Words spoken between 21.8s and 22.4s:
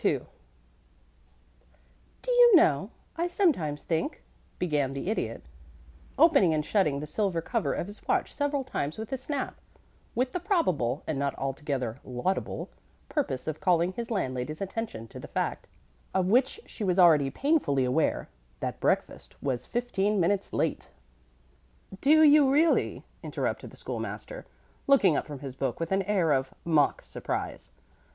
"Do